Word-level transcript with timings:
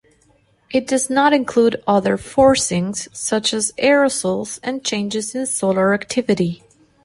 It 0.71 0.87
does 0.87 1.11
not 1.11 1.31
include 1.31 1.83
other 1.85 2.17
forcings, 2.17 3.07
such 3.15 3.53
as 3.53 3.71
aerosols 3.77 4.59
and 4.63 4.83
changes 4.83 5.35
in 5.35 5.45
solar 5.45 5.93
activity. 5.93 6.63